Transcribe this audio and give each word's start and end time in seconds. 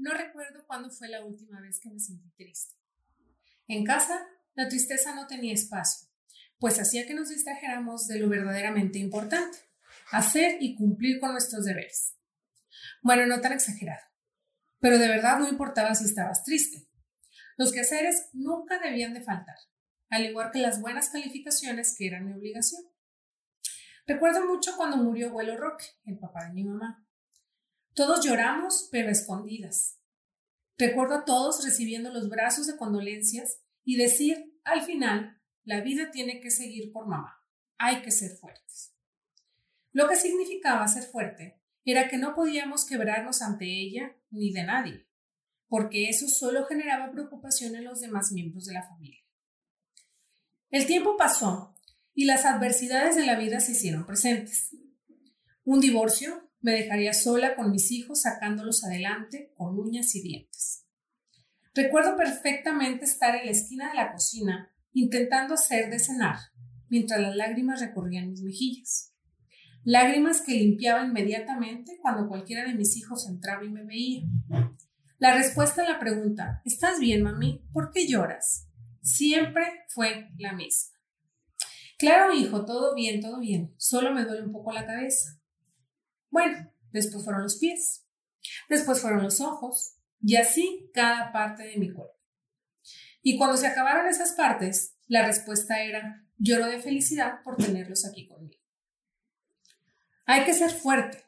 no 0.00 0.14
recuerdo 0.14 0.64
cuándo 0.66 0.90
fue 0.90 1.08
la 1.08 1.24
última 1.24 1.60
vez 1.60 1.78
que 1.78 1.90
me 1.90 2.00
sentí 2.00 2.30
triste. 2.30 2.74
En 3.68 3.84
casa, 3.84 4.26
la 4.54 4.68
tristeza 4.68 5.14
no 5.14 5.26
tenía 5.26 5.52
espacio, 5.52 6.08
pues 6.58 6.80
hacía 6.80 7.06
que 7.06 7.14
nos 7.14 7.28
distrajéramos 7.28 8.06
de 8.06 8.18
lo 8.18 8.28
verdaderamente 8.28 8.98
importante, 8.98 9.58
hacer 10.10 10.56
y 10.60 10.74
cumplir 10.74 11.20
con 11.20 11.32
nuestros 11.32 11.64
deberes. 11.64 12.16
Bueno, 13.02 13.26
no 13.26 13.40
tan 13.40 13.52
exagerado, 13.52 14.02
pero 14.80 14.98
de 14.98 15.08
verdad 15.08 15.38
no 15.38 15.48
importaba 15.48 15.94
si 15.94 16.06
estabas 16.06 16.44
triste. 16.44 16.88
Los 17.56 17.72
quehaceres 17.72 18.30
nunca 18.32 18.78
debían 18.78 19.12
de 19.12 19.22
faltar, 19.22 19.56
al 20.08 20.24
igual 20.24 20.50
que 20.50 20.60
las 20.60 20.80
buenas 20.80 21.10
calificaciones 21.10 21.94
que 21.96 22.06
eran 22.06 22.26
mi 22.26 22.32
obligación. 22.32 22.82
Recuerdo 24.06 24.46
mucho 24.46 24.76
cuando 24.76 24.96
murió 24.96 25.28
abuelo 25.28 25.56
Roque, 25.58 25.84
el 26.06 26.18
papá 26.18 26.46
de 26.46 26.54
mi 26.54 26.64
mamá. 26.64 27.06
Todos 27.94 28.24
lloramos, 28.24 28.88
pero 28.90 29.10
escondidas. 29.10 29.99
Recuerdo 30.80 31.16
a 31.16 31.24
todos 31.26 31.62
recibiendo 31.62 32.10
los 32.10 32.30
brazos 32.30 32.66
de 32.66 32.78
condolencias 32.78 33.60
y 33.84 33.96
decir, 33.96 34.58
al 34.64 34.80
final, 34.80 35.38
la 35.62 35.82
vida 35.82 36.10
tiene 36.10 36.40
que 36.40 36.50
seguir 36.50 36.90
por 36.90 37.06
mamá. 37.06 37.36
Hay 37.76 38.00
que 38.00 38.10
ser 38.10 38.30
fuertes. 38.38 38.94
Lo 39.92 40.08
que 40.08 40.16
significaba 40.16 40.88
ser 40.88 41.02
fuerte 41.02 41.60
era 41.84 42.08
que 42.08 42.16
no 42.16 42.34
podíamos 42.34 42.86
quebrarnos 42.86 43.42
ante 43.42 43.66
ella 43.66 44.16
ni 44.30 44.52
de 44.52 44.64
nadie, 44.64 45.06
porque 45.68 46.08
eso 46.08 46.28
solo 46.28 46.64
generaba 46.64 47.12
preocupación 47.12 47.74
en 47.76 47.84
los 47.84 48.00
demás 48.00 48.32
miembros 48.32 48.64
de 48.64 48.72
la 48.72 48.88
familia. 48.88 49.20
El 50.70 50.86
tiempo 50.86 51.18
pasó 51.18 51.76
y 52.14 52.24
las 52.24 52.46
adversidades 52.46 53.16
de 53.16 53.26
la 53.26 53.38
vida 53.38 53.60
se 53.60 53.72
hicieron 53.72 54.06
presentes. 54.06 54.74
Un 55.62 55.80
divorcio 55.80 56.50
me 56.60 56.72
dejaría 56.72 57.14
sola 57.14 57.56
con 57.56 57.70
mis 57.70 57.90
hijos 57.90 58.22
sacándolos 58.22 58.84
adelante 58.84 59.52
con 59.56 59.78
uñas 59.78 60.14
y 60.14 60.22
dientes. 60.22 60.79
Recuerdo 61.74 62.16
perfectamente 62.16 63.04
estar 63.04 63.36
en 63.36 63.46
la 63.46 63.52
esquina 63.52 63.90
de 63.90 63.94
la 63.94 64.12
cocina 64.12 64.72
intentando 64.92 65.54
hacer 65.54 65.88
de 65.88 66.00
cenar, 66.00 66.36
mientras 66.88 67.20
las 67.20 67.36
lágrimas 67.36 67.80
recorrían 67.80 68.30
mis 68.30 68.42
mejillas. 68.42 69.14
Lágrimas 69.84 70.42
que 70.42 70.54
limpiaba 70.54 71.06
inmediatamente 71.06 71.98
cuando 72.02 72.28
cualquiera 72.28 72.64
de 72.64 72.74
mis 72.74 72.96
hijos 72.96 73.28
entraba 73.28 73.64
y 73.64 73.70
me 73.70 73.84
veía. 73.84 74.22
La 75.18 75.34
respuesta 75.34 75.82
a 75.82 75.88
la 75.88 75.98
pregunta, 75.98 76.60
¿estás 76.64 76.98
bien, 76.98 77.22
mami? 77.22 77.64
¿Por 77.72 77.92
qué 77.92 78.06
lloras? 78.06 78.68
Siempre 79.00 79.64
fue 79.88 80.28
la 80.38 80.52
misma. 80.52 80.98
Claro, 81.98 82.34
hijo, 82.34 82.64
todo 82.64 82.94
bien, 82.94 83.20
todo 83.20 83.38
bien. 83.38 83.74
Solo 83.76 84.12
me 84.12 84.24
duele 84.24 84.44
un 84.44 84.52
poco 84.52 84.72
la 84.72 84.86
cabeza. 84.86 85.40
Bueno, 86.30 86.72
después 86.90 87.24
fueron 87.24 87.42
los 87.42 87.58
pies, 87.58 88.06
después 88.68 89.00
fueron 89.00 89.22
los 89.22 89.40
ojos, 89.40 89.99
y 90.22 90.36
así 90.36 90.90
cada 90.92 91.32
parte 91.32 91.64
de 91.64 91.76
mi 91.76 91.92
cuerpo. 91.92 92.18
Y 93.22 93.36
cuando 93.36 93.56
se 93.56 93.66
acabaron 93.66 94.06
esas 94.06 94.32
partes, 94.32 94.96
la 95.06 95.26
respuesta 95.26 95.82
era, 95.82 96.24
lloro 96.38 96.66
de 96.66 96.80
felicidad 96.80 97.42
por 97.42 97.56
tenerlos 97.56 98.06
aquí 98.06 98.26
conmigo. 98.26 98.62
Hay 100.26 100.44
que 100.44 100.54
ser 100.54 100.70
fuerte. 100.70 101.24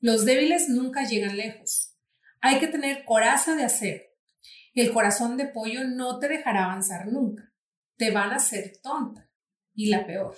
Los 0.00 0.24
débiles 0.24 0.68
nunca 0.68 1.04
llegan 1.04 1.36
lejos. 1.36 1.96
Hay 2.40 2.58
que 2.58 2.68
tener 2.68 3.04
coraza 3.04 3.54
de 3.54 3.64
acero. 3.64 4.04
El 4.74 4.92
corazón 4.92 5.36
de 5.36 5.46
pollo 5.46 5.84
no 5.84 6.18
te 6.18 6.28
dejará 6.28 6.64
avanzar 6.64 7.06
nunca. 7.08 7.52
Te 7.96 8.10
van 8.10 8.30
a 8.30 8.36
hacer 8.36 8.78
tonta. 8.82 9.28
Y 9.74 9.86
la 9.90 10.06
peor, 10.06 10.36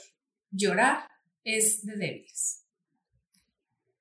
llorar 0.50 1.08
es 1.44 1.84
de 1.84 1.96
débiles. 1.96 2.64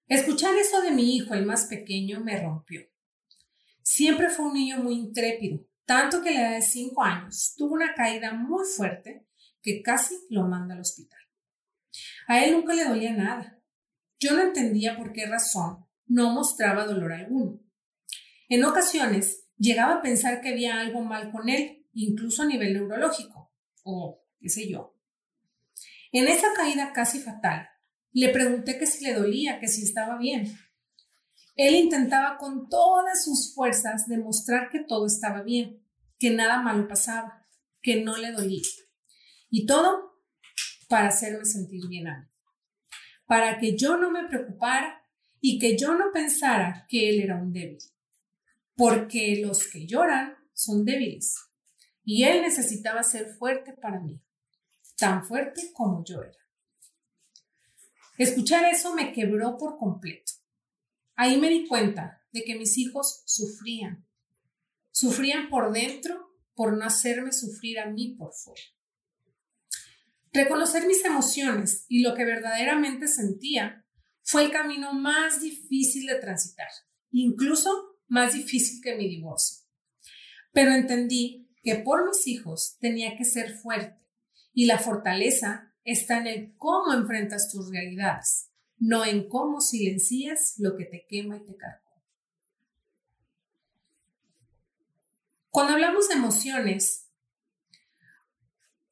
Escuchar 0.07 0.55
eso 0.55 0.81
de 0.81 0.91
mi 0.91 1.15
hijo, 1.15 1.33
el 1.33 1.45
más 1.45 1.65
pequeño, 1.65 2.19
me 2.19 2.41
rompió. 2.41 2.92
Siempre 3.95 4.27
fue 4.31 4.45
un 4.45 4.53
niño 4.53 4.77
muy 4.79 4.95
intrépido, 4.95 5.67
tanto 5.85 6.23
que 6.23 6.29
a 6.29 6.31
la 6.31 6.39
edad 6.39 6.55
de 6.55 6.61
cinco 6.63 7.03
años 7.03 7.53
tuvo 7.55 7.75
una 7.75 7.93
caída 7.93 8.33
muy 8.33 8.65
fuerte 8.65 9.27
que 9.61 9.83
casi 9.83 10.15
lo 10.31 10.47
manda 10.47 10.73
al 10.73 10.81
hospital. 10.81 11.19
A 12.27 12.43
él 12.43 12.53
nunca 12.53 12.73
le 12.73 12.85
dolía 12.85 13.13
nada. 13.13 13.61
Yo 14.19 14.33
no 14.33 14.41
entendía 14.41 14.97
por 14.97 15.13
qué 15.13 15.27
razón 15.27 15.85
no 16.07 16.31
mostraba 16.31 16.87
dolor 16.87 17.13
alguno. 17.13 17.59
En 18.49 18.65
ocasiones 18.65 19.45
llegaba 19.59 19.97
a 19.97 20.01
pensar 20.01 20.41
que 20.41 20.49
había 20.49 20.79
algo 20.79 21.03
mal 21.03 21.31
con 21.31 21.47
él, 21.47 21.85
incluso 21.93 22.41
a 22.41 22.47
nivel 22.47 22.73
neurológico, 22.73 23.53
o 23.83 24.23
qué 24.39 24.49
sé 24.49 24.67
yo. 24.67 24.97
En 26.11 26.27
esa 26.27 26.47
caída 26.55 26.93
casi 26.93 27.19
fatal, 27.19 27.69
le 28.11 28.29
pregunté 28.29 28.79
que 28.79 28.87
si 28.87 29.05
le 29.05 29.13
dolía, 29.13 29.59
que 29.59 29.67
si 29.67 29.83
estaba 29.83 30.17
bien. 30.17 30.51
Él 31.55 31.75
intentaba 31.75 32.37
con 32.37 32.67
todas 32.67 33.23
sus 33.23 33.53
fuerzas 33.53 34.07
demostrar 34.07 34.69
que 34.69 34.79
todo 34.79 35.05
estaba 35.05 35.43
bien, 35.43 35.83
que 36.17 36.31
nada 36.31 36.61
malo 36.61 36.87
pasaba, 36.87 37.45
que 37.81 38.01
no 38.01 38.17
le 38.17 38.31
dolía. 38.31 38.61
Y 39.49 39.65
todo 39.65 40.19
para 40.89 41.09
hacerme 41.09 41.45
sentir 41.45 41.87
bien 41.87 42.07
a 42.07 42.19
mí. 42.19 42.27
Para 43.25 43.59
que 43.59 43.77
yo 43.77 43.97
no 43.97 44.09
me 44.09 44.27
preocupara 44.27 45.03
y 45.39 45.59
que 45.59 45.77
yo 45.77 45.93
no 45.93 46.11
pensara 46.11 46.85
que 46.87 47.09
él 47.09 47.21
era 47.21 47.35
un 47.35 47.53
débil. 47.53 47.79
Porque 48.75 49.39
los 49.45 49.67
que 49.67 49.85
lloran 49.85 50.35
son 50.53 50.85
débiles. 50.85 51.35
Y 52.03 52.23
él 52.23 52.41
necesitaba 52.41 53.03
ser 53.03 53.35
fuerte 53.35 53.73
para 53.73 53.99
mí, 53.99 54.19
tan 54.97 55.25
fuerte 55.25 55.71
como 55.73 56.03
yo 56.03 56.21
era. 56.21 56.37
Escuchar 58.17 58.65
eso 58.65 58.93
me 58.93 59.11
quebró 59.13 59.57
por 59.57 59.77
completo. 59.77 60.32
Ahí 61.15 61.37
me 61.37 61.49
di 61.49 61.67
cuenta 61.67 62.21
de 62.31 62.43
que 62.43 62.55
mis 62.55 62.77
hijos 62.77 63.23
sufrían. 63.25 64.05
Sufrían 64.91 65.49
por 65.49 65.71
dentro 65.71 66.37
por 66.55 66.77
no 66.77 66.85
hacerme 66.85 67.31
sufrir 67.31 67.79
a 67.79 67.87
mí 67.87 68.15
por 68.17 68.33
fuera. 68.33 68.61
Reconocer 70.31 70.87
mis 70.87 71.05
emociones 71.05 71.85
y 71.87 72.01
lo 72.01 72.15
que 72.15 72.25
verdaderamente 72.25 73.07
sentía 73.07 73.85
fue 74.23 74.45
el 74.45 74.51
camino 74.51 74.93
más 74.93 75.41
difícil 75.41 76.07
de 76.07 76.15
transitar, 76.15 76.69
incluso 77.11 77.69
más 78.07 78.33
difícil 78.33 78.81
que 78.81 78.95
mi 78.95 79.07
divorcio. 79.07 79.63
Pero 80.51 80.71
entendí 80.71 81.49
que 81.61 81.75
por 81.75 82.05
mis 82.05 82.25
hijos 82.27 82.77
tenía 82.79 83.15
que 83.15 83.25
ser 83.25 83.57
fuerte 83.57 83.99
y 84.53 84.65
la 84.65 84.79
fortaleza 84.79 85.73
está 85.83 86.17
en 86.17 86.27
el 86.27 86.55
cómo 86.57 86.93
enfrentas 86.93 87.51
tus 87.51 87.69
realidades, 87.69 88.51
no 88.83 89.05
en 89.05 89.29
cómo 89.29 89.61
silencias 89.61 90.55
lo 90.57 90.75
que 90.75 90.83
te 90.83 91.05
quema 91.07 91.37
y 91.37 91.45
te 91.45 91.55
carga. 91.55 91.81
Cuando 95.49 95.73
hablamos 95.73 96.09
de 96.09 96.15
emociones, 96.15 97.07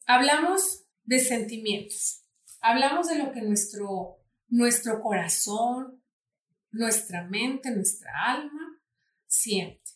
hablamos 0.05 0.85
de 1.03 1.19
sentimientos, 1.19 2.23
hablamos 2.61 3.09
de 3.09 3.17
lo 3.17 3.33
que 3.33 3.41
nuestro, 3.41 4.19
nuestro 4.47 5.01
corazón, 5.01 6.01
nuestra 6.71 7.27
mente, 7.27 7.71
nuestra 7.71 8.11
alma 8.31 8.81
siente. 9.27 9.91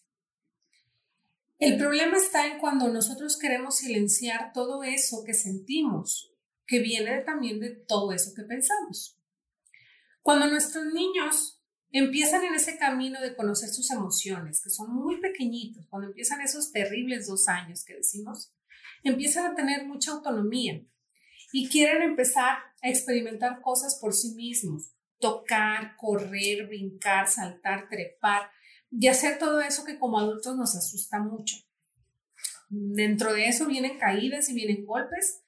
El 1.58 1.78
problema 1.78 2.18
está 2.18 2.48
en 2.48 2.60
cuando 2.60 2.90
nosotros 2.90 3.38
queremos 3.38 3.78
silenciar 3.78 4.52
todo 4.52 4.84
eso 4.84 5.24
que 5.24 5.34
sentimos 5.34 6.34
que 6.68 6.80
viene 6.80 7.22
también 7.22 7.62
de 7.62 7.70
todo 7.70 8.12
eso 8.12 8.34
que 8.36 8.44
pensamos. 8.44 9.16
Cuando 10.26 10.48
nuestros 10.48 10.92
niños 10.92 11.62
empiezan 11.92 12.44
en 12.46 12.56
ese 12.56 12.80
camino 12.80 13.22
de 13.22 13.36
conocer 13.36 13.70
sus 13.70 13.92
emociones, 13.92 14.60
que 14.60 14.72
son 14.72 14.92
muy 14.92 15.22
pequeñitos, 15.22 15.86
cuando 15.88 16.08
empiezan 16.08 16.42
esos 16.42 16.72
terribles 16.72 17.28
dos 17.28 17.48
años 17.48 17.86
que 17.86 17.94
decimos, 17.94 18.52
empiezan 19.04 19.46
a 19.46 19.56
tener 19.56 19.86
mucha 19.86 20.14
autonomía 20.14 20.84
y 21.54 21.70
quieren 21.70 22.02
empezar 22.02 22.58
a 22.82 22.90
experimentar 22.90 23.62
cosas 23.62 24.00
por 24.02 24.16
sí 24.16 24.34
mismos, 24.34 24.96
tocar, 25.20 25.96
correr, 25.96 26.66
brincar, 26.66 27.28
saltar, 27.28 27.88
trepar 27.88 28.50
y 28.90 29.06
hacer 29.06 29.38
todo 29.38 29.62
eso 29.62 29.86
que 29.86 30.00
como 30.00 30.18
adultos 30.18 30.58
nos 30.58 30.76
asusta 30.76 31.20
mucho. 31.20 31.58
Dentro 32.70 33.32
de 33.32 33.48
eso 33.48 33.68
vienen 33.68 34.00
caídas 34.00 34.50
y 34.50 34.56
vienen 34.56 34.88
golpes, 34.88 35.45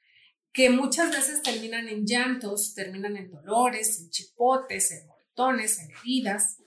que 0.57 0.71
muchas 0.71 1.11
veces 1.11 1.43
terminan 1.43 1.87
en 1.87 2.03
llantos, 2.03 2.73
terminan 2.73 3.15
en 3.15 3.29
dolores, 3.29 3.99
en 4.01 4.09
chipotes, 4.09 4.89
en 4.89 5.05
moretones, 5.05 5.77
en 5.77 5.91
heridas, 5.91 6.63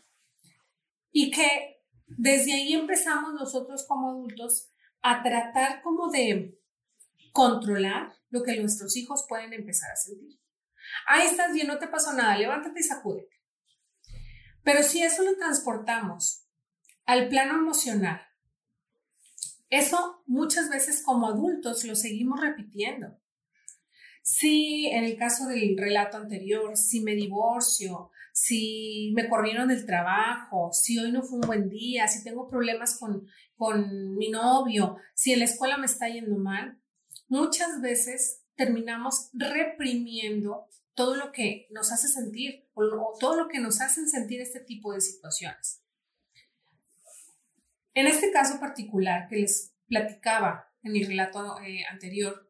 y 1.11 1.33
que 1.33 1.83
desde 2.07 2.53
ahí 2.53 2.75
empezamos 2.75 3.35
nosotros 3.35 3.85
como 3.89 4.11
adultos 4.11 4.71
a 5.03 5.25
tratar 5.25 5.83
como 5.83 6.09
de 6.09 6.57
controlar 7.33 8.15
lo 8.29 8.45
que 8.45 8.61
nuestros 8.61 8.97
hijos 8.97 9.25
pueden 9.29 9.55
empezar 9.55 9.91
a 9.91 9.97
sentir. 9.97 10.41
Ahí 11.09 11.27
estás 11.27 11.53
bien, 11.53 11.67
no 11.67 11.81
te 11.81 11.89
pasó 11.89 12.13
nada, 12.13 12.39
levántate 12.39 12.79
y 12.79 12.85
sacúdete. 12.85 13.43
Pero 14.63 14.85
si 14.85 15.03
eso 15.03 15.25
lo 15.25 15.35
transportamos 15.35 16.47
al 17.07 17.29
plano 17.29 17.55
emocional, 17.55 18.21
eso 19.69 20.23
muchas 20.27 20.69
veces 20.69 21.03
como 21.03 21.27
adultos 21.27 21.83
lo 21.83 21.97
seguimos 21.97 22.41
repitiendo. 22.41 23.19
Si 24.33 24.87
en 24.87 25.03
el 25.03 25.17
caso 25.17 25.49
del 25.49 25.77
relato 25.77 26.17
anterior, 26.17 26.77
si 26.77 27.01
me 27.01 27.17
divorcio, 27.17 28.13
si 28.33 29.13
me 29.17 29.29
corrieron 29.29 29.67
del 29.67 29.85
trabajo, 29.85 30.71
si 30.73 31.01
hoy 31.01 31.11
no 31.11 31.25
fue 31.25 31.41
un 31.41 31.49
buen 31.49 31.69
día, 31.69 32.07
si 32.07 32.23
tengo 32.23 32.49
problemas 32.49 32.97
con, 32.97 33.27
con 33.57 34.17
mi 34.17 34.31
novio, 34.31 34.99
si 35.15 35.33
en 35.33 35.41
la 35.41 35.47
escuela 35.47 35.79
me 35.79 35.87
está 35.87 36.09
yendo 36.09 36.39
mal, 36.39 36.81
muchas 37.27 37.81
veces 37.81 38.45
terminamos 38.55 39.31
reprimiendo 39.33 40.69
todo 40.95 41.17
lo 41.17 41.33
que 41.33 41.67
nos 41.71 41.91
hace 41.91 42.07
sentir 42.07 42.69
o, 42.75 43.17
todo 43.19 43.37
lo 43.37 43.49
que 43.49 43.59
nos 43.59 43.81
hacen 43.81 44.09
sentir 44.09 44.41
este 44.41 44.61
tipo 44.61 44.93
de 44.93 45.01
situaciones. 45.01 45.83
En 47.95 48.07
este 48.07 48.31
caso 48.31 48.61
particular 48.61 49.27
que 49.29 49.39
les 49.39 49.75
platicaba 49.89 50.73
en 50.85 50.93
mi 50.93 51.03
relato 51.03 51.61
eh, 51.63 51.83
anterior, 51.91 52.50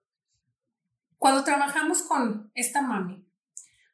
cuando 1.20 1.44
trabajamos 1.44 2.00
con 2.00 2.50
esta 2.54 2.80
mami, 2.80 3.28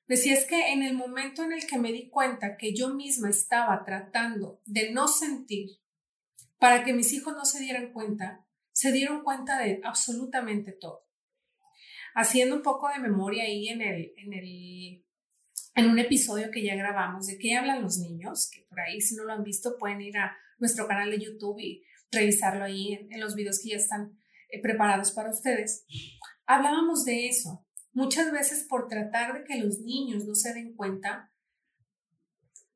decía 0.07 0.35
es 0.35 0.45
que 0.45 0.73
en 0.73 0.85
el 0.85 0.95
momento 0.95 1.43
en 1.43 1.53
el 1.53 1.67
que 1.67 1.77
me 1.77 1.91
di 1.91 2.09
cuenta 2.09 2.57
que 2.57 2.73
yo 2.73 2.95
misma 2.95 3.31
estaba 3.31 3.85
tratando 3.85 4.63
de 4.65 4.93
no 4.93 5.09
sentir 5.09 5.71
para 6.61 6.85
que 6.85 6.93
mis 6.93 7.13
hijos 7.13 7.35
no 7.35 7.45
se 7.45 7.59
dieran 7.59 7.93
cuenta, 7.93 8.47
se 8.71 8.93
dieron 8.93 9.25
cuenta 9.25 9.59
de 9.59 9.81
absolutamente 9.83 10.71
todo. 10.71 11.05
Haciendo 12.15 12.55
un 12.55 12.63
poco 12.63 12.89
de 12.91 13.01
memoria 13.01 13.43
ahí 13.43 13.71
en 13.71 13.83
el, 13.83 14.15
en 14.17 14.33
el 14.33 15.05
en 15.75 15.91
un 15.91 15.99
episodio 15.99 16.53
que 16.53 16.63
ya 16.63 16.77
grabamos 16.77 17.27
de 17.27 17.39
qué 17.39 17.57
hablan 17.57 17.83
los 17.83 17.99
niños, 17.99 18.49
que 18.55 18.65
por 18.69 18.79
ahí 18.79 19.01
si 19.01 19.17
no 19.17 19.25
lo 19.25 19.33
han 19.33 19.43
visto 19.43 19.77
pueden 19.77 20.01
ir 20.01 20.17
a 20.17 20.39
nuestro 20.59 20.87
canal 20.87 21.11
de 21.11 21.19
YouTube 21.19 21.59
y 21.59 21.83
revisarlo 22.13 22.63
ahí 22.63 23.09
en, 23.11 23.21
los 23.21 23.35
videos 23.35 23.61
que 23.61 23.71
ya 23.71 23.79
están 23.79 24.17
eh, 24.49 24.63
preparados 24.63 25.11
para 25.11 25.31
ustedes. 25.31 25.85
Hablábamos 26.47 27.05
de 27.05 27.29
eso. 27.29 27.67
Muchas 27.93 28.31
veces 28.31 28.65
por 28.69 28.89
tratar 28.89 29.35
de 29.35 29.45
que 29.45 29.59
los 29.59 29.81
niños 29.81 30.27
no 30.27 30.35
se 30.35 30.55
den 30.55 30.75
cuenta, 30.75 31.33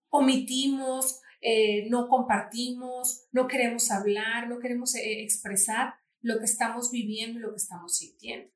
omitimos, 0.08 1.20
eh, 1.40 1.88
no 1.88 2.08
compartimos, 2.08 3.28
no 3.30 3.46
queremos 3.46 3.90
hablar, 3.90 4.48
no 4.48 4.58
queremos 4.58 4.94
eh, 4.96 5.22
expresar 5.22 5.94
lo 6.20 6.38
que 6.38 6.46
estamos 6.46 6.90
viviendo 6.90 7.38
y 7.38 7.42
lo 7.42 7.50
que 7.50 7.58
estamos 7.58 7.96
sintiendo. 7.96 8.50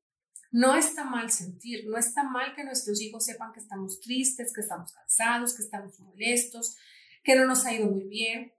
No 0.50 0.74
está 0.74 1.04
mal 1.04 1.30
sentir, 1.30 1.86
no 1.86 1.96
está 1.96 2.24
mal 2.24 2.54
que 2.54 2.64
nuestros 2.64 3.00
hijos 3.00 3.24
sepan 3.24 3.52
que 3.52 3.60
estamos 3.60 4.00
tristes, 4.00 4.52
que 4.52 4.62
estamos 4.62 4.92
cansados, 4.92 5.54
que 5.54 5.62
estamos 5.62 5.98
molestos, 6.00 6.76
que 7.22 7.36
no 7.36 7.46
nos 7.46 7.64
ha 7.66 7.72
ido 7.72 7.90
muy 7.90 8.04
bien, 8.04 8.52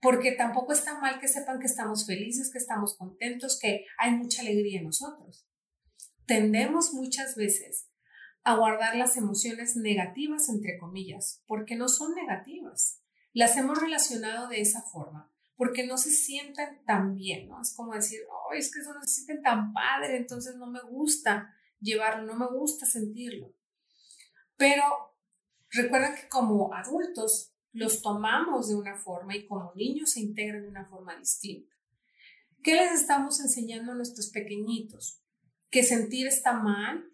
porque 0.00 0.32
tampoco 0.32 0.72
está 0.72 0.98
mal 0.98 1.20
que 1.20 1.28
sepan 1.28 1.60
que 1.60 1.66
estamos 1.66 2.06
felices, 2.06 2.50
que 2.50 2.58
estamos 2.58 2.96
contentos, 2.96 3.58
que 3.60 3.84
hay 3.98 4.12
mucha 4.12 4.42
alegría 4.42 4.80
en 4.80 4.86
nosotros 4.86 5.49
tendemos 6.30 6.94
muchas 6.94 7.34
veces 7.34 7.88
a 8.44 8.54
guardar 8.54 8.94
las 8.94 9.16
emociones 9.16 9.74
negativas, 9.74 10.48
entre 10.48 10.78
comillas, 10.78 11.42
porque 11.48 11.74
no 11.74 11.88
son 11.88 12.14
negativas. 12.14 13.02
Las 13.32 13.56
hemos 13.56 13.80
relacionado 13.80 14.46
de 14.46 14.60
esa 14.60 14.80
forma, 14.80 15.28
porque 15.56 15.88
no 15.88 15.98
se 15.98 16.12
sienten 16.12 16.84
tan 16.86 17.16
bien, 17.16 17.48
¿no? 17.48 17.60
Es 17.60 17.74
como 17.74 17.94
decir, 17.94 18.20
oh, 18.30 18.52
es 18.52 18.72
que 18.72 18.78
eso 18.78 18.94
no 18.94 19.02
se 19.02 19.08
sienten 19.08 19.42
tan 19.42 19.72
padre, 19.72 20.18
entonces 20.18 20.54
no 20.54 20.68
me 20.68 20.80
gusta 20.82 21.52
llevarlo, 21.80 22.32
no 22.32 22.38
me 22.38 22.56
gusta 22.56 22.86
sentirlo. 22.86 23.52
Pero 24.56 24.84
recuerda 25.70 26.14
que 26.14 26.28
como 26.28 26.72
adultos 26.72 27.56
los 27.72 28.02
tomamos 28.02 28.68
de 28.68 28.76
una 28.76 28.94
forma 28.94 29.34
y 29.34 29.48
como 29.48 29.72
niños 29.74 30.12
se 30.12 30.20
integran 30.20 30.62
de 30.62 30.68
una 30.68 30.86
forma 30.86 31.16
distinta. 31.16 31.74
¿Qué 32.62 32.76
les 32.76 32.92
estamos 32.92 33.40
enseñando 33.40 33.90
a 33.90 33.96
nuestros 33.96 34.28
pequeñitos? 34.28 35.20
Que 35.70 35.82
sentir 35.82 36.26
está 36.26 36.52
mal, 36.52 37.04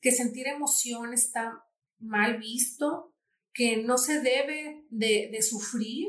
que 0.00 0.12
sentir 0.12 0.46
emoción 0.46 1.12
está 1.12 1.64
mal 1.98 2.38
visto, 2.38 3.14
que 3.52 3.82
no 3.82 3.98
se 3.98 4.20
debe 4.20 4.84
de, 4.90 5.40
sufrir, 5.42 6.08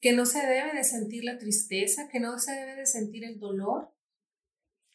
que 0.00 0.12
no 0.12 0.26
se 0.26 0.40
debe 0.40 0.74
de 0.74 0.84
sentir 0.84 1.24
la 1.24 1.38
tristeza, 1.38 2.08
que 2.08 2.20
no 2.20 2.38
se 2.38 2.52
debe 2.52 2.74
de 2.74 2.86
sentir 2.86 3.24
el 3.24 3.38
dolor. 3.38 3.94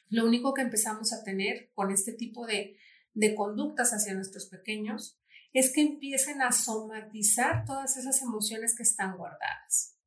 Lo 0.09 0.25
único 0.25 0.53
que 0.53 0.61
empezamos 0.61 1.13
a 1.13 1.23
tener 1.23 1.71
con 1.73 1.91
este 1.91 2.13
tipo 2.13 2.45
de, 2.45 2.77
de 3.13 3.35
conductas 3.35 3.91
hacia 3.91 4.13
nuestros 4.13 4.47
pequeños 4.47 5.19
es 5.53 5.73
que 5.73 5.81
empiecen 5.81 6.41
a 6.41 6.51
somatizar 6.51 7.65
todas 7.65 7.97
esas 7.97 8.21
emociones 8.21 8.75
que 8.75 8.83
están 8.83 9.17
guardadas. 9.17 9.97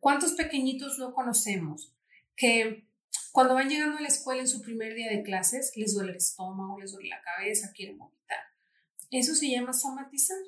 ¿Cuántos 0.00 0.32
pequeñitos 0.32 0.98
no 0.98 1.14
conocemos 1.14 1.94
que 2.36 2.86
cuando 3.34 3.54
van 3.54 3.68
llegando 3.68 3.98
a 3.98 4.00
la 4.00 4.06
escuela 4.06 4.42
en 4.42 4.46
su 4.46 4.62
primer 4.62 4.94
día 4.94 5.10
de 5.10 5.24
clases, 5.24 5.72
les 5.74 5.92
duele 5.92 6.12
el 6.12 6.18
estómago, 6.18 6.78
les 6.78 6.92
duele 6.92 7.08
la 7.08 7.20
cabeza, 7.20 7.72
quieren 7.74 7.98
vomitar. 7.98 8.38
Eso 9.10 9.34
se 9.34 9.50
llama 9.50 9.72
somatizar. 9.72 10.38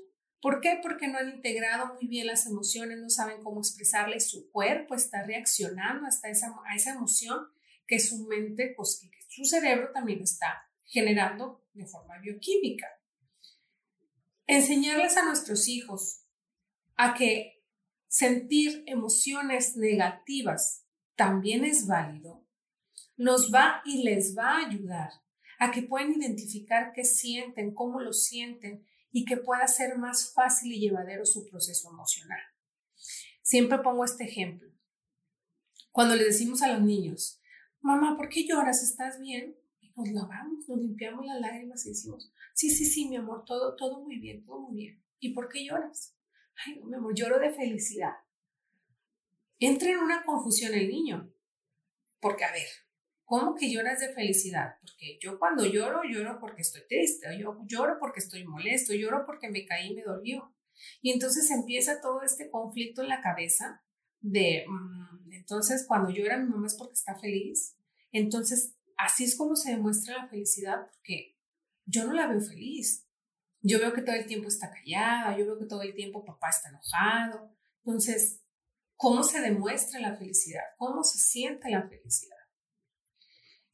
¿Por 0.40 0.60
qué? 0.60 0.78
Porque 0.80 1.08
no 1.08 1.18
han 1.18 1.30
integrado 1.30 1.94
muy 1.94 2.06
bien 2.06 2.28
las 2.28 2.46
emociones, 2.46 2.98
no 3.00 3.10
saben 3.10 3.42
cómo 3.42 3.58
expresarle, 3.58 4.20
su 4.20 4.52
cuerpo 4.52 4.94
está 4.94 5.24
reaccionando 5.24 6.06
hasta 6.06 6.28
esa, 6.28 6.54
a 6.64 6.76
esa 6.76 6.92
emoción 6.92 7.48
que 7.88 7.98
su 7.98 8.24
mente, 8.28 8.72
pues 8.76 9.00
que 9.00 9.10
su 9.26 9.44
cerebro 9.44 9.90
también 9.92 10.22
está 10.22 10.70
generando 10.84 11.66
de 11.74 11.86
forma 11.86 12.18
bioquímica. 12.18 12.86
Enseñarles 14.46 15.16
a 15.16 15.24
nuestros 15.24 15.66
hijos 15.66 16.22
a 16.94 17.14
que 17.14 17.64
sentir 18.06 18.84
emociones 18.86 19.76
negativas 19.76 20.84
también 21.16 21.64
es 21.64 21.88
válido 21.88 22.45
nos 23.16 23.52
va 23.52 23.82
y 23.84 24.02
les 24.02 24.36
va 24.36 24.52
a 24.52 24.66
ayudar 24.66 25.10
a 25.58 25.70
que 25.70 25.82
puedan 25.82 26.12
identificar 26.12 26.92
qué 26.94 27.04
sienten, 27.04 27.74
cómo 27.74 28.00
lo 28.00 28.12
sienten 28.12 28.86
y 29.10 29.24
que 29.24 29.36
pueda 29.38 29.66
ser 29.66 29.96
más 29.96 30.32
fácil 30.34 30.72
y 30.72 30.80
llevadero 30.80 31.24
su 31.24 31.48
proceso 31.48 31.90
emocional. 31.90 32.40
Siempre 33.42 33.78
pongo 33.78 34.04
este 34.04 34.24
ejemplo. 34.24 34.68
Cuando 35.90 36.14
le 36.14 36.24
decimos 36.24 36.60
a 36.60 36.72
los 36.72 36.82
niños, 36.82 37.40
mamá, 37.80 38.16
¿por 38.16 38.28
qué 38.28 38.46
lloras? 38.46 38.82
¿Estás 38.82 39.18
bien? 39.18 39.56
Y 39.80 39.90
nos 39.96 40.10
lavamos, 40.10 40.68
nos 40.68 40.78
limpiamos 40.78 41.24
las 41.24 41.40
lágrimas 41.40 41.86
y 41.86 41.90
decimos, 41.90 42.30
sí, 42.52 42.68
sí, 42.68 42.84
sí, 42.84 43.08
mi 43.08 43.16
amor, 43.16 43.44
todo, 43.46 43.76
todo 43.76 44.02
muy 44.02 44.18
bien, 44.18 44.44
todo 44.44 44.60
muy 44.60 44.76
bien. 44.76 45.02
¿Y 45.20 45.32
por 45.32 45.48
qué 45.48 45.64
lloras? 45.64 46.14
Ay, 46.66 46.76
no, 46.78 46.86
mi 46.86 46.96
amor, 46.96 47.14
lloro 47.14 47.38
de 47.38 47.54
felicidad. 47.54 48.12
Entra 49.58 49.90
en 49.90 49.98
una 49.98 50.22
confusión 50.24 50.74
el 50.74 50.88
niño. 50.88 51.32
Porque, 52.20 52.44
a 52.44 52.52
ver, 52.52 52.68
¿Cómo 53.26 53.56
que 53.56 53.68
lloras 53.72 53.98
de 53.98 54.14
felicidad? 54.14 54.76
Porque 54.80 55.18
yo 55.20 55.36
cuando 55.40 55.66
lloro, 55.66 56.02
lloro 56.08 56.38
porque 56.38 56.62
estoy 56.62 56.82
triste, 56.88 57.26
yo 57.36 57.58
lloro 57.66 57.96
porque 57.98 58.20
estoy 58.20 58.44
molesto, 58.44 58.94
lloro 58.94 59.24
porque 59.26 59.50
me 59.50 59.66
caí 59.66 59.90
y 59.90 59.96
me 59.96 60.04
dolió. 60.04 60.54
Y 61.02 61.10
entonces 61.10 61.50
empieza 61.50 62.00
todo 62.00 62.22
este 62.22 62.48
conflicto 62.48 63.02
en 63.02 63.08
la 63.08 63.20
cabeza 63.20 63.82
de, 64.20 64.64
mm, 64.68 65.32
entonces 65.32 65.84
cuando 65.88 66.10
llora 66.10 66.38
mi 66.38 66.48
mamá 66.48 66.68
es 66.68 66.76
porque 66.76 66.94
está 66.94 67.18
feliz. 67.18 67.76
Entonces, 68.12 68.76
así 68.96 69.24
es 69.24 69.36
como 69.36 69.56
se 69.56 69.72
demuestra 69.72 70.18
la 70.18 70.28
felicidad, 70.28 70.86
porque 70.92 71.36
yo 71.84 72.04
no 72.04 72.12
la 72.12 72.28
veo 72.28 72.40
feliz. 72.40 73.08
Yo 73.60 73.80
veo 73.80 73.92
que 73.92 74.02
todo 74.02 74.14
el 74.14 74.26
tiempo 74.26 74.46
está 74.46 74.70
callada, 74.70 75.36
yo 75.36 75.46
veo 75.46 75.58
que 75.58 75.66
todo 75.66 75.82
el 75.82 75.96
tiempo 75.96 76.24
papá 76.24 76.50
está 76.50 76.68
enojado. 76.68 77.50
Entonces, 77.84 78.40
¿cómo 78.94 79.24
se 79.24 79.40
demuestra 79.40 79.98
la 79.98 80.16
felicidad? 80.16 80.62
¿Cómo 80.78 81.02
se 81.02 81.18
siente 81.18 81.68
la 81.70 81.88
felicidad? 81.88 82.35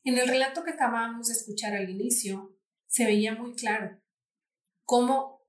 En 0.04 0.18
el 0.18 0.26
relato 0.26 0.64
que 0.64 0.72
acabamos 0.72 1.28
de 1.28 1.34
escuchar 1.34 1.74
al 1.74 1.88
inicio, 1.88 2.58
se 2.88 3.04
veía 3.04 3.36
muy 3.36 3.54
claro 3.54 4.00
cómo 4.84 5.40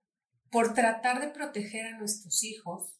por 0.51 0.75
tratar 0.75 1.19
de 1.21 1.29
proteger 1.29 1.87
a 1.87 1.97
nuestros 1.97 2.43
hijos 2.43 2.99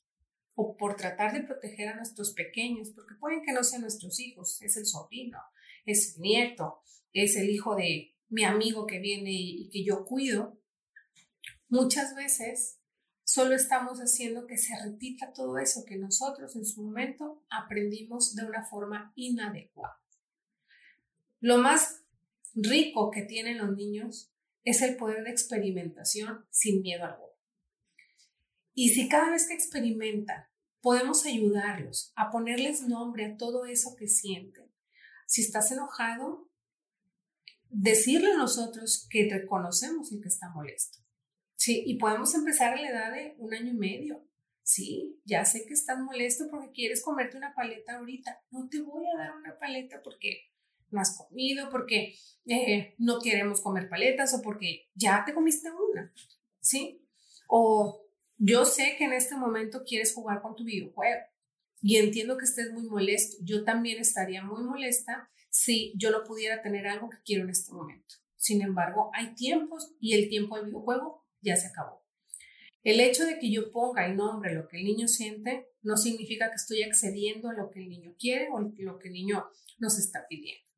o 0.56 0.76
por 0.76 0.96
tratar 0.96 1.32
de 1.32 1.44
proteger 1.44 1.90
a 1.90 1.96
nuestros 1.96 2.34
pequeños, 2.34 2.90
porque 2.96 3.16
pueden 3.20 3.44
que 3.44 3.54
no 3.54 3.64
sean 3.64 3.84
nuestros 3.84 4.20
hijos, 4.20 4.60
es 4.64 4.78
el 4.78 4.88
sobrino, 4.88 5.40
es 5.86 6.16
el 6.16 6.22
nieto, 6.22 6.82
es 7.12 7.36
el 7.36 7.50
hijo 7.52 7.76
de 7.76 8.16
mi 8.30 8.44
amigo 8.46 8.88
que 8.88 8.98
viene 8.98 9.32
y 9.32 9.70
que 9.70 9.84
yo 9.84 10.06
cuido, 10.06 10.60
muchas 11.68 12.16
veces 12.16 12.80
solo 13.24 13.54
estamos 13.54 14.00
haciendo 14.00 14.48
que 14.48 14.58
se 14.58 14.74
repita 14.84 15.34
todo 15.34 15.60
eso 15.60 15.86
que 15.86 15.98
nosotros 15.98 16.56
en 16.56 16.66
su 16.66 16.82
momento 16.82 17.46
aprendimos 17.50 18.34
de 18.36 18.46
una 18.46 18.66
forma 18.66 19.14
inadecuada. 19.16 20.03
Lo 21.44 21.58
más 21.58 22.02
rico 22.56 23.12
que 23.12 23.24
tienen 23.24 23.58
los 23.58 23.76
niños 23.76 24.32
es 24.64 24.82
el 24.82 24.96
poder 24.96 25.26
de 25.26 25.32
experimentación 25.32 26.46
sin 26.50 26.82
miedo 26.82 27.04
alguno. 27.04 27.34
Y 28.74 28.92
si 28.92 29.10
cada 29.10 29.30
vez 29.30 29.46
que 29.50 29.54
experimentan 29.54 30.46
podemos 30.80 31.26
ayudarlos 31.26 32.14
a 32.16 32.32
ponerles 32.32 32.84
nombre 32.84 33.26
a 33.26 33.36
todo 33.36 33.66
eso 33.66 33.94
que 33.98 34.08
sienten, 34.08 34.72
si 35.28 35.42
estás 35.42 35.70
enojado, 35.74 36.50
decirle 37.68 38.32
a 38.32 38.38
nosotros 38.38 39.06
que 39.10 39.28
reconocemos 39.30 40.14
el 40.14 40.22
que 40.22 40.30
está 40.30 40.48
molesto. 40.48 41.00
Sí, 41.58 41.84
y 41.86 41.98
podemos 41.98 42.34
empezar 42.36 42.74
a 42.74 42.82
la 42.82 42.90
edad 42.90 43.12
de 43.12 43.36
un 43.38 43.54
año 43.54 43.74
y 43.74 43.78
medio. 43.78 44.26
Sí, 44.62 45.20
ya 45.26 45.44
sé 45.44 45.66
que 45.66 45.74
estás 45.74 46.00
molesto 46.00 46.46
porque 46.50 46.72
quieres 46.72 47.04
comerte 47.04 47.36
una 47.36 47.54
paleta 47.54 47.98
ahorita. 47.98 48.40
No 48.50 48.70
te 48.70 48.80
voy 48.80 49.04
a 49.14 49.18
dar 49.18 49.36
una 49.36 49.60
paleta 49.60 50.02
porque 50.02 50.53
no 50.94 51.02
has 51.02 51.18
comido, 51.18 51.70
porque 51.70 52.16
eh, 52.46 52.96
no 52.98 53.20
queremos 53.20 53.62
comer 53.62 53.90
paletas 53.90 54.34
o 54.34 54.42
porque 54.42 54.90
ya 54.96 55.24
te 55.26 55.34
comiste 55.34 55.70
una, 55.72 56.14
¿sí? 56.60 57.02
O 57.48 58.02
Yo 58.38 58.66
sé 58.66 58.96
que 58.98 59.06
en 59.06 59.14
este 59.14 59.36
momento 59.36 59.84
quieres 59.86 60.14
jugar 60.14 60.42
con 60.42 60.56
tu 60.56 60.64
videojuego 60.64 61.22
y 61.82 61.98
entiendo 61.98 62.38
que 62.38 62.46
estés 62.46 62.72
muy 62.72 62.84
molesto. 62.84 63.38
Yo 63.44 63.64
también 63.64 64.00
estaría 64.00 64.44
muy 64.44 64.64
molesta 64.64 65.30
si 65.50 65.94
yo 65.96 66.12
no 66.12 66.24
pudiera 66.24 66.62
tener 66.62 66.88
algo 66.88 67.10
que 67.10 67.22
quiero 67.24 67.44
en 67.44 67.52
este 67.52 67.72
momento. 67.72 68.16
Sin 68.38 68.62
embargo, 68.62 69.12
hay 69.14 69.36
tiempos 69.36 69.94
y 70.00 70.14
el 70.14 70.28
tiempo 70.30 70.58
del 70.58 70.68
videojuego 70.68 71.26
ya 71.42 71.56
se 71.56 71.68
acabó. 71.68 72.04
El 72.84 73.00
hecho 73.00 73.26
de 73.26 73.40
que 73.40 73.50
yo 73.50 73.72
ponga 73.72 74.10
y 74.10 74.16
nombre 74.16 74.54
lo 74.54 74.68
que 74.68 74.78
el 74.78 74.84
niño 74.84 75.08
siente 75.08 75.70
no 75.82 75.96
significa 75.96 76.50
que 76.50 76.56
estoy 76.56 76.84
accediendo 76.84 77.50
a 77.50 77.54
lo 77.54 77.70
que 77.70 77.80
el 77.80 77.90
niño 77.90 78.16
quiere 78.20 78.50
o 78.52 78.60
lo 78.60 79.00
que 79.00 79.08
el 79.08 79.14
niño 79.14 79.46
nos 79.78 79.98
está 79.98 80.26
pidiendo. 80.28 80.73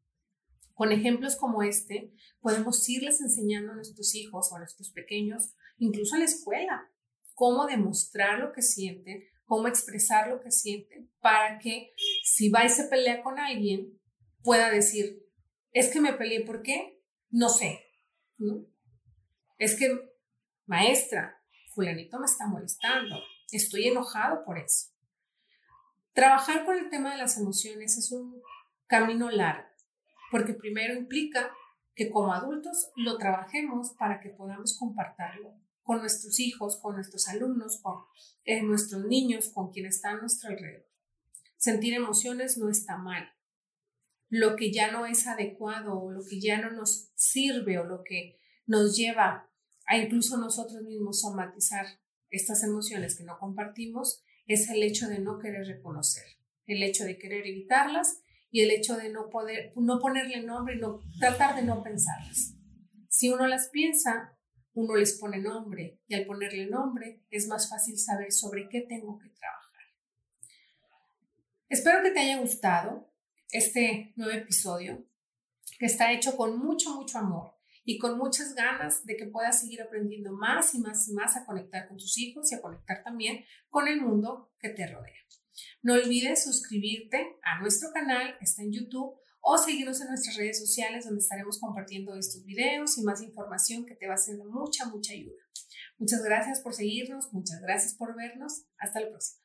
Con 0.75 0.91
ejemplos 0.91 1.38
como 1.38 1.63
este, 1.63 2.13
podemos 2.41 2.88
irles 2.89 3.22
enseñando 3.22 3.72
a 3.72 3.75
nuestros 3.75 4.13
hijos 4.13 4.51
o 4.51 4.55
a 4.58 4.60
nuestros 4.60 4.91
pequeños, 4.91 5.55
incluso 5.77 6.15
en 6.15 6.20
la 6.20 6.25
escuela, 6.25 6.91
cómo 7.34 7.65
demostrar 7.65 8.39
lo 8.39 8.51
que 8.51 8.62
sienten, 8.62 9.24
cómo 9.46 9.70
expresar 9.70 10.29
lo 10.29 10.41
que 10.41 10.51
sienten, 10.51 11.10
para 11.22 11.60
que 11.60 11.94
si 12.25 12.50
va 12.50 12.65
y 12.65 12.70
se 12.70 12.84
pelea 12.89 13.24
con 13.24 13.39
alguien, 13.39 13.98
pueda 14.44 14.70
decir, 14.70 15.25
es 15.72 15.88
que 15.88 16.01
me 16.01 16.12
peleé, 16.12 16.41
¿por 16.41 16.62
qué? 16.62 17.01
No 17.29 17.48
sé. 17.48 17.79
Es 19.58 19.77
que, 19.77 19.98
maestra, 20.65 21.41
fulanito 21.74 22.20
me 22.20 22.25
está 22.25 22.48
molestando, 22.48 23.15
estoy 23.50 23.88
enojado 23.88 24.44
por 24.44 24.58
eso. 24.58 24.89
Trabajar 26.12 26.65
con 26.65 26.77
el 26.77 26.89
tema 26.89 27.13
de 27.13 27.17
las 27.17 27.38
emociones 27.38 27.98
es 27.98 28.12
un 28.12 28.41
camino 28.88 29.29
largo 29.29 29.75
porque 30.32 30.53
primero 30.53 30.94
implica 30.94 31.51
que 31.96 32.10
como 32.10 32.34
adultos 32.34 32.91
lo 32.96 33.17
trabajemos 33.17 33.91
para 33.98 34.20
que 34.20 34.29
podamos 34.29 34.77
compartirlo 34.77 35.53
con 35.82 36.00
nuestros 36.00 36.39
hijos, 36.39 36.77
con 36.82 36.96
nuestros 36.96 37.27
alumnos, 37.27 37.79
con 37.82 38.03
eh, 38.44 38.62
nuestros 38.63 39.05
niños, 39.05 39.50
con 39.50 39.72
quienes 39.72 39.98
están 39.98 40.17
a 40.17 40.22
nuestro 40.22 40.50
alrededor. 40.50 40.88
Sentir 41.58 41.94
emociones 41.94 42.58
no 42.58 42.70
está 42.70 42.98
mal. 42.98 43.32
Lo 44.29 44.55
que 44.55 44.74
ya 44.74 44.91
no 44.91 45.05
es 45.05 45.27
adecuado 45.27 46.00
o 46.00 46.12
lo 46.12 46.25
que 46.25 46.41
ya 46.41 46.60
no 46.60 46.72
nos 46.72 47.12
sirve 47.15 47.77
o 47.77 47.86
lo 47.86 48.03
que 48.03 48.39
nos 48.65 48.98
lleva 48.98 49.50
a 49.86 49.98
incluso 49.98 50.38
nosotros 50.38 50.82
mismos 50.82 51.22
somatizar 51.22 51.86
estas 52.29 52.63
emociones 52.63 53.15
que 53.17 53.24
no 53.24 53.38
compartimos 53.38 54.24
es 54.48 54.70
el 54.70 54.84
hecho 54.84 55.08
de 55.08 55.20
no 55.20 55.39
querer 55.39 55.67
reconocer, 55.67 56.25
el 56.65 56.84
hecho 56.84 57.03
de 57.03 57.17
querer 57.17 57.46
evitarlas 57.46 58.22
y 58.56 58.62
el 58.62 58.72
hecho 58.72 58.96
de 58.96 59.10
no 59.10 59.30
poder, 59.30 59.74
no 59.76 60.00
ponerle 60.00 60.42
nombre 60.42 60.76
y 60.76 60.80
no, 60.80 61.02
tratar 61.20 61.58
de 61.58 61.64
no 61.64 61.84
pensarlas. 61.84 62.56
Si 63.10 63.30
uno 63.30 63.48
las 63.48 63.68
piensa, 63.68 64.40
uno 64.74 64.96
les 64.96 65.20
pone 65.20 65.40
nombre 65.40 66.00
y 66.08 66.16
al 66.16 66.26
ponerle 66.26 66.66
nombre 66.68 67.26
es 67.30 67.50
más 67.50 67.70
fácil 67.70 68.00
saber 68.00 68.32
sobre 68.32 68.70
qué 68.70 68.86
tengo 68.88 69.20
que 69.20 69.28
trabajar. 69.28 69.84
Espero 71.68 72.02
que 72.02 72.12
te 72.12 72.22
haya 72.22 72.40
gustado 72.40 73.12
este 73.50 74.14
nuevo 74.16 74.32
episodio 74.32 75.06
que 75.78 75.88
está 75.88 76.14
hecho 76.14 76.38
con 76.38 76.58
mucho, 76.58 76.96
mucho 76.96 77.18
amor 77.18 77.56
y 77.84 77.98
con 77.98 78.18
muchas 78.18 78.56
ganas 78.56 79.06
de 79.06 79.18
que 79.18 79.26
puedas 79.26 79.60
seguir 79.60 79.82
aprendiendo 79.82 80.32
más 80.32 80.74
y 80.76 80.80
más 80.80 81.10
y 81.10 81.14
más 81.14 81.36
a 81.36 81.46
conectar 81.46 81.90
con 81.90 81.98
tus 81.98 82.18
hijos 82.18 82.50
y 82.54 82.56
a 82.56 82.62
conectar 82.62 83.04
también 83.04 83.44
con 83.70 83.90
el 83.90 84.00
mundo 84.00 84.54
que 84.58 84.70
te 84.70 84.88
rodea. 84.88 85.26
No 85.82 85.94
olvides 85.94 86.44
suscribirte 86.44 87.38
a 87.44 87.60
nuestro 87.62 87.92
canal, 87.94 88.36
está 88.42 88.64
en 88.64 88.74
YouTube, 88.74 89.16
o 89.48 89.58
seguirnos 89.58 90.02
en 90.02 90.08
nuestras 90.08 90.36
redes 90.38 90.60
sociales 90.60 91.06
donde 91.06 91.22
estaremos 91.22 91.60
compartiendo 91.60 92.16
estos 92.16 92.44
videos 92.46 92.98
y 92.98 93.04
más 93.04 93.22
información 93.22 93.86
que 93.86 93.96
te 93.96 94.08
va 94.08 94.16
a 94.16 94.18
ser 94.18 94.38
mucha, 94.38 94.86
mucha 94.88 95.14
ayuda. 95.14 95.42
Muchas 96.00 96.24
gracias 96.24 96.62
por 96.62 96.74
seguirnos, 96.74 97.32
muchas 97.32 97.62
gracias 97.62 97.94
por 97.94 98.16
vernos. 98.16 98.66
Hasta 98.80 99.02
la 99.02 99.10
próxima. 99.10 99.45